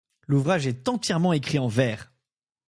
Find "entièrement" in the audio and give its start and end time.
0.89-1.31